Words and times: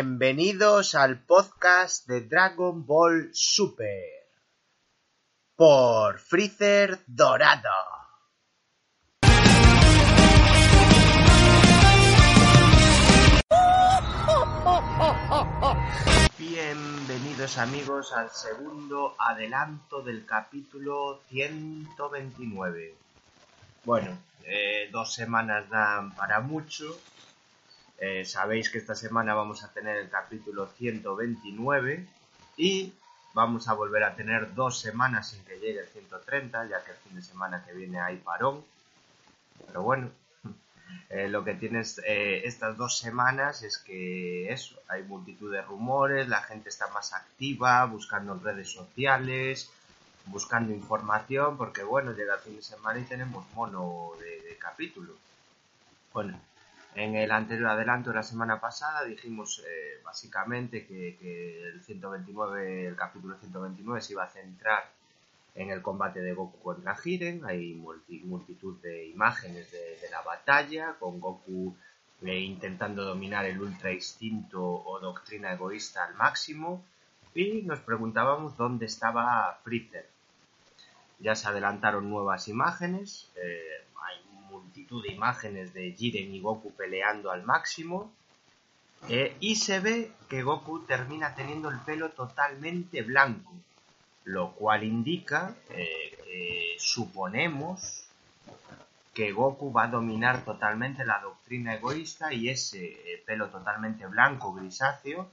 Bienvenidos 0.00 0.94
al 0.94 1.18
podcast 1.24 2.06
de 2.06 2.20
Dragon 2.20 2.86
Ball 2.86 3.30
Super 3.32 4.28
por 5.56 6.20
Freezer 6.20 7.00
Dorado. 7.04 7.68
Bienvenidos 16.38 17.58
amigos 17.58 18.12
al 18.12 18.30
segundo 18.30 19.16
adelanto 19.18 20.00
del 20.02 20.24
capítulo 20.24 21.22
129. 21.28 22.94
Bueno, 23.82 24.16
eh, 24.44 24.88
dos 24.92 25.12
semanas 25.12 25.68
dan 25.68 26.14
para 26.14 26.38
mucho. 26.38 27.00
Eh, 28.00 28.24
sabéis 28.24 28.70
que 28.70 28.78
esta 28.78 28.94
semana 28.94 29.34
vamos 29.34 29.64
a 29.64 29.72
tener 29.72 29.96
el 29.96 30.08
capítulo 30.08 30.68
129 30.68 32.06
y 32.56 32.92
vamos 33.34 33.66
a 33.66 33.74
volver 33.74 34.04
a 34.04 34.14
tener 34.14 34.54
dos 34.54 34.78
semanas 34.78 35.30
sin 35.30 35.44
que 35.44 35.58
llegue 35.58 35.80
el 35.80 35.88
130, 35.88 36.66
ya 36.66 36.84
que 36.84 36.92
el 36.92 36.96
fin 36.98 37.16
de 37.16 37.22
semana 37.22 37.64
que 37.66 37.72
viene 37.72 37.98
hay 37.98 38.18
parón. 38.18 38.64
Pero 39.66 39.82
bueno, 39.82 40.10
eh, 41.10 41.28
lo 41.28 41.42
que 41.42 41.54
tienes 41.54 42.00
eh, 42.06 42.42
estas 42.44 42.76
dos 42.76 42.98
semanas 42.98 43.64
es 43.64 43.78
que 43.78 44.52
eso, 44.52 44.76
hay 44.86 45.02
multitud 45.02 45.52
de 45.52 45.62
rumores, 45.62 46.28
la 46.28 46.42
gente 46.42 46.68
está 46.68 46.86
más 46.88 47.12
activa, 47.12 47.84
buscando 47.86 48.32
en 48.32 48.44
redes 48.44 48.70
sociales, 48.70 49.72
buscando 50.26 50.72
información, 50.72 51.56
porque 51.56 51.82
bueno, 51.82 52.12
llega 52.12 52.34
el 52.34 52.40
fin 52.40 52.56
de 52.56 52.62
semana 52.62 53.00
y 53.00 53.04
tenemos 53.04 53.44
mono 53.54 54.12
de, 54.20 54.40
de 54.42 54.56
capítulo. 54.56 55.14
Bueno, 56.12 56.40
en 56.94 57.14
el 57.14 57.30
anterior 57.30 57.70
adelanto 57.70 58.10
de 58.10 58.16
la 58.16 58.22
semana 58.22 58.60
pasada 58.60 59.04
dijimos 59.04 59.62
eh, 59.66 60.00
básicamente 60.04 60.86
que, 60.86 61.68
el 61.68 61.82
129, 61.82 62.86
el 62.86 62.96
capítulo 62.96 63.36
129 63.38 64.00
se 64.00 64.12
iba 64.14 64.24
a 64.24 64.28
centrar 64.28 64.90
en 65.54 65.70
el 65.70 65.82
combate 65.82 66.20
de 66.20 66.32
Goku 66.32 66.60
contra 66.60 66.96
Jiren. 66.96 67.44
Hay 67.44 67.74
multi, 67.74 68.20
multitud 68.20 68.80
de 68.80 69.06
imágenes 69.06 69.70
de, 69.70 69.98
de, 70.00 70.10
la 70.10 70.22
batalla, 70.22 70.96
con 70.98 71.20
Goku 71.20 71.76
eh, 72.22 72.40
intentando 72.40 73.04
dominar 73.04 73.44
el 73.44 73.60
ultra 73.60 73.92
instinto 73.92 74.60
o 74.60 74.98
doctrina 74.98 75.52
egoísta 75.52 76.04
al 76.04 76.14
máximo. 76.14 76.84
Y 77.34 77.62
nos 77.62 77.80
preguntábamos 77.80 78.56
dónde 78.56 78.86
estaba 78.86 79.60
Freezer. 79.62 80.08
Ya 81.20 81.36
se 81.36 81.48
adelantaron 81.48 82.10
nuevas 82.10 82.48
imágenes. 82.48 83.30
Eh, 83.36 83.84
de 84.96 85.12
imágenes 85.12 85.74
de 85.74 85.92
Jiren 85.92 86.34
y 86.34 86.40
Goku 86.40 86.72
peleando 86.72 87.30
al 87.30 87.44
máximo. 87.44 88.10
Eh, 89.08 89.36
y 89.40 89.56
se 89.56 89.80
ve 89.80 90.12
que 90.28 90.42
Goku 90.42 90.80
termina 90.80 91.34
teniendo 91.34 91.68
el 91.68 91.78
pelo 91.80 92.10
totalmente 92.10 93.02
blanco, 93.02 93.52
lo 94.24 94.52
cual 94.52 94.82
indica 94.82 95.54
eh, 95.70 96.16
que 96.24 96.76
suponemos 96.78 98.04
que 99.14 99.32
Goku 99.32 99.72
va 99.72 99.84
a 99.84 99.88
dominar 99.88 100.44
totalmente 100.44 101.04
la 101.04 101.20
doctrina 101.20 101.74
egoísta 101.74 102.32
y 102.32 102.48
ese 102.48 102.86
eh, 102.86 103.22
pelo 103.26 103.48
totalmente 103.50 104.06
blanco, 104.06 104.54
grisáceo, 104.54 105.30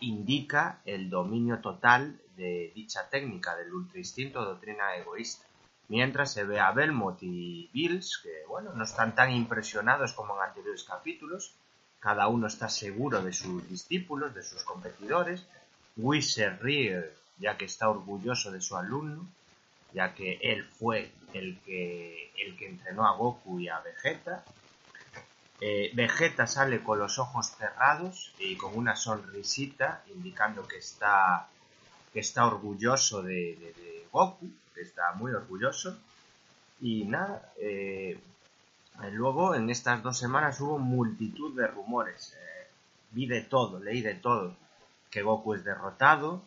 indica 0.00 0.78
el 0.84 1.10
dominio 1.10 1.58
total 1.58 2.16
de 2.36 2.70
dicha 2.72 3.08
técnica 3.08 3.56
del 3.56 3.72
ultra 3.72 3.98
instinto 3.98 4.44
doctrina 4.44 4.94
egoísta 4.94 5.44
mientras 5.88 6.32
se 6.32 6.44
ve 6.44 6.60
a 6.60 6.72
Belmont 6.72 7.18
y 7.22 7.68
Bills, 7.72 8.20
que 8.22 8.44
bueno, 8.48 8.72
no 8.74 8.84
están 8.84 9.14
tan 9.14 9.30
impresionados 9.30 10.12
como 10.12 10.36
en 10.36 10.42
anteriores 10.42 10.84
capítulos, 10.84 11.54
cada 12.00 12.28
uno 12.28 12.46
está 12.46 12.68
seguro 12.68 13.22
de 13.22 13.32
sus 13.32 13.68
discípulos, 13.68 14.34
de 14.34 14.42
sus 14.42 14.64
competidores, 14.64 15.46
Whis 15.96 16.32
se 16.32 16.50
ríe 16.50 17.12
ya 17.38 17.56
que 17.56 17.66
está 17.66 17.88
orgulloso 17.88 18.50
de 18.50 18.60
su 18.60 18.76
alumno, 18.76 19.26
ya 19.92 20.14
que 20.14 20.38
él 20.42 20.64
fue 20.64 21.12
el 21.34 21.58
que, 21.60 22.32
el 22.38 22.56
que 22.56 22.68
entrenó 22.68 23.06
a 23.06 23.16
Goku 23.16 23.60
y 23.60 23.68
a 23.68 23.80
Vegeta. 23.80 24.44
Eh, 25.60 25.90
Vegeta 25.94 26.46
sale 26.46 26.82
con 26.82 26.98
los 26.98 27.18
ojos 27.18 27.52
cerrados 27.56 28.32
y 28.38 28.56
con 28.56 28.76
una 28.76 28.96
sonrisita, 28.96 30.02
indicando 30.08 30.66
que 30.66 30.78
está, 30.78 31.48
que 32.12 32.20
está 32.20 32.46
orgulloso 32.46 33.22
de, 33.22 33.56
de, 33.56 33.72
de 33.74 34.06
Goku 34.10 34.50
está 34.82 35.12
muy 35.14 35.32
orgulloso. 35.32 35.98
Y 36.80 37.04
nada, 37.04 37.52
eh, 37.58 38.18
luego 39.12 39.54
en 39.54 39.70
estas 39.70 40.02
dos 40.02 40.18
semanas 40.18 40.60
hubo 40.60 40.78
multitud 40.78 41.56
de 41.56 41.68
rumores. 41.68 42.34
Eh, 42.34 42.68
vi 43.12 43.26
de 43.26 43.42
todo, 43.42 43.78
leí 43.78 44.02
de 44.02 44.14
todo. 44.14 44.56
Que 45.10 45.22
Goku 45.22 45.54
es 45.54 45.64
derrotado. 45.64 46.42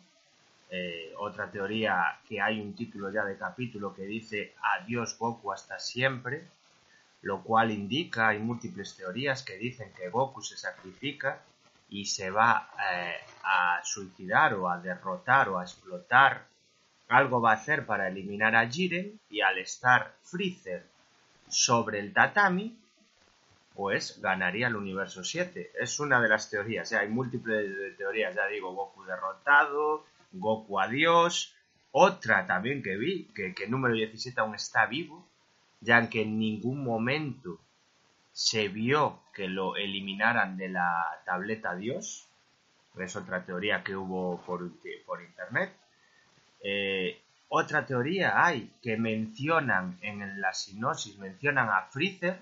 Eh, 0.70 1.14
otra 1.20 1.50
teoría 1.50 2.20
que 2.28 2.42
hay 2.42 2.60
un 2.60 2.76
título 2.76 3.12
ya 3.12 3.24
de 3.24 3.38
capítulo 3.38 3.94
que 3.94 4.04
dice 4.04 4.56
adiós 4.62 5.18
Goku 5.18 5.54
hasta 5.54 5.80
siempre. 5.80 6.44
Lo 7.22 7.42
cual 7.42 7.72
indica, 7.72 8.28
hay 8.28 8.40
múltiples 8.40 8.96
teorías 8.96 9.42
que 9.42 9.58
dicen 9.58 9.92
que 9.94 10.10
Goku 10.10 10.42
se 10.42 10.58
sacrifica 10.58 11.42
y 11.90 12.06
se 12.06 12.30
va 12.30 12.70
a 13.44 13.82
suicidar 13.84 14.54
o 14.56 14.70
a 14.70 14.80
derrotar 14.80 15.50
o 15.50 15.58
a 15.58 15.64
explotar 15.64 16.46
algo 17.08 17.42
va 17.42 17.52
a 17.52 17.56
hacer 17.56 17.86
para 17.86 18.08
eliminar 18.08 18.56
a 18.56 18.70
Jiren 18.70 19.20
y 19.30 19.42
al 19.42 19.58
estar 19.58 20.16
Freezer 20.24 20.86
sobre 21.48 22.00
el 22.00 22.14
tatami, 22.14 22.78
pues 23.76 24.20
ganaría 24.22 24.68
el 24.68 24.76
universo 24.76 25.24
7. 25.24 25.72
Es 25.80 26.00
una 26.00 26.22
de 26.22 26.30
las 26.30 26.50
teorías, 26.50 26.92
hay 26.94 27.08
múltiples 27.10 27.98
teorías, 27.98 28.36
ya 28.36 28.48
digo, 28.48 28.74
Goku 28.74 29.04
derrotado, 29.04 30.06
Goku 30.32 30.80
adiós, 30.80 31.56
otra 31.92 32.48
también 32.48 32.82
que 32.82 32.98
vi, 32.98 33.26
que, 33.36 33.54
que 33.54 33.66
el 33.66 33.72
número 33.72 33.94
17 33.94 34.40
aún 34.42 34.56
está 34.56 34.86
vivo, 34.86 35.28
ya 35.82 36.10
que 36.10 36.24
en 36.24 36.40
ningún 36.40 36.84
momento 36.84 37.60
se 38.32 38.68
vio 38.68 39.22
que 39.34 39.48
lo 39.48 39.78
eliminaran 39.78 40.58
de 40.58 40.70
la 40.70 41.22
tableta 41.26 41.76
Dios, 41.76 42.28
es 43.00 43.16
otra 43.16 43.46
teoría 43.46 43.84
que 43.84 43.96
hubo 43.96 44.42
por, 44.46 44.70
por 45.06 45.22
internet. 45.22 45.72
Eh, 46.68 47.22
otra 47.50 47.86
teoría 47.86 48.44
hay 48.44 48.72
que 48.82 48.98
mencionan 48.98 50.00
en 50.02 50.42
la 50.42 50.52
sinopsis, 50.52 51.20
mencionan 51.20 51.70
a 51.70 51.84
Freezer, 51.84 52.40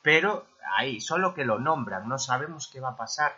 pero 0.00 0.46
ahí, 0.76 1.00
solo 1.00 1.34
que 1.34 1.44
lo 1.44 1.58
nombran, 1.58 2.08
no 2.08 2.20
sabemos 2.20 2.68
qué 2.68 2.78
va 2.78 2.90
a 2.90 2.96
pasar. 2.96 3.32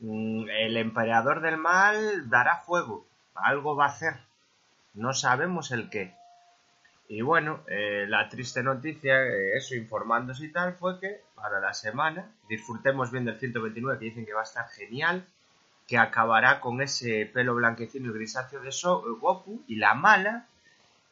Mm, 0.00 0.48
el 0.48 0.78
emperador 0.78 1.42
del 1.42 1.58
mal 1.58 2.30
dará 2.30 2.60
fuego, 2.60 3.06
algo 3.34 3.76
va 3.76 3.84
a 3.84 3.88
hacer, 3.88 4.14
no 4.94 5.12
sabemos 5.12 5.72
el 5.72 5.90
qué. 5.90 6.14
Y 7.08 7.20
bueno, 7.20 7.60
eh, 7.68 8.06
la 8.08 8.30
triste 8.30 8.62
noticia, 8.62 9.22
eh, 9.24 9.56
eso 9.58 9.74
informándose 9.74 10.46
y 10.46 10.52
tal, 10.52 10.74
fue 10.74 10.98
que 11.00 11.20
para 11.34 11.60
la 11.60 11.74
semana 11.74 12.32
disfrutemos 12.48 13.10
bien 13.10 13.26
del 13.26 13.38
129, 13.38 13.98
que 13.98 14.06
dicen 14.06 14.24
que 14.24 14.32
va 14.32 14.40
a 14.40 14.44
estar 14.44 14.66
genial 14.70 15.26
que 15.86 15.98
acabará 15.98 16.60
con 16.60 16.82
ese 16.82 17.26
pelo 17.26 17.54
blanquecino 17.54 18.10
y 18.10 18.14
grisáceo 18.14 18.60
de 18.60 18.72
so 18.72 19.02
Goku. 19.20 19.62
Y 19.66 19.76
la 19.76 19.94
mala 19.94 20.46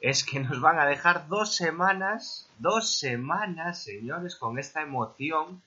es 0.00 0.24
que 0.24 0.40
nos 0.40 0.60
van 0.60 0.78
a 0.78 0.86
dejar 0.86 1.28
dos 1.28 1.54
semanas, 1.56 2.50
dos 2.58 2.98
semanas, 2.98 3.82
señores, 3.82 4.36
con 4.36 4.58
esta 4.58 4.82
emoción 4.82 5.62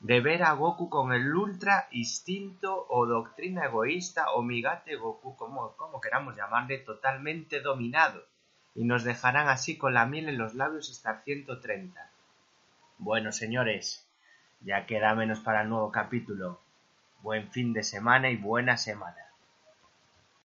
de 0.00 0.20
ver 0.20 0.42
a 0.42 0.52
Goku 0.52 0.90
con 0.90 1.12
el 1.12 1.34
ultra 1.34 1.86
instinto 1.92 2.86
o 2.88 3.06
doctrina 3.06 3.66
egoísta 3.66 4.32
o 4.32 4.42
migate 4.42 4.96
Goku, 4.96 5.36
como, 5.36 5.72
como 5.76 6.00
queramos 6.00 6.36
llamarle, 6.36 6.78
totalmente 6.78 7.60
dominado. 7.60 8.22
Y 8.74 8.84
nos 8.84 9.04
dejarán 9.04 9.48
así 9.48 9.78
con 9.78 9.94
la 9.94 10.06
miel 10.06 10.28
en 10.28 10.38
los 10.38 10.54
labios 10.54 10.90
hasta 10.90 11.12
el 11.12 11.22
130. 11.22 12.10
Bueno, 12.98 13.32
señores, 13.32 14.06
ya 14.60 14.86
queda 14.86 15.14
menos 15.14 15.40
para 15.40 15.62
el 15.62 15.68
nuevo 15.68 15.90
capítulo. 15.92 16.60
Buen 17.22 17.50
fin 17.50 17.72
de 17.72 17.84
semana 17.84 18.30
y 18.30 18.36
buena 18.36 18.76
semana. 18.76 19.31